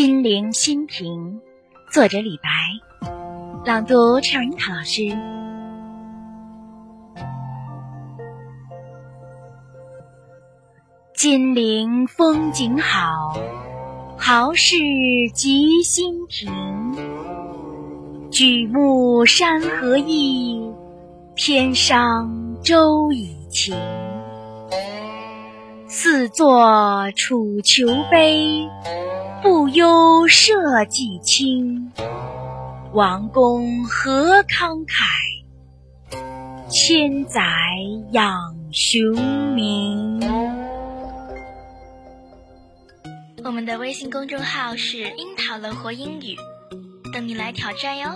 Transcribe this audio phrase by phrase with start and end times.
[0.00, 1.40] 金陵新亭，
[1.92, 2.48] 作者李白，
[3.64, 5.02] 朗读陈樱桃老师。
[11.16, 13.36] 金陵风景好，
[14.16, 14.76] 豪士
[15.34, 16.48] 集新亭。
[18.30, 20.62] 举目山河异，
[21.34, 23.76] 天上舟已晴。
[25.88, 28.64] 四座楚囚碑。
[29.40, 31.92] 不忧社稷清，
[32.92, 35.04] 王公何慷慨，
[36.68, 37.40] 千载
[38.10, 39.00] 仰雄
[39.54, 40.20] 名。
[43.44, 46.36] 我们的微信公众号是“樱桃轮活英语”，
[47.14, 48.10] 等你来挑战哟。